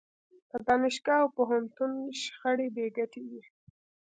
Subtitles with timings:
[0.49, 1.91] په دانشګاه او پوهنتون
[2.21, 3.41] شخړه بې ګټې ده.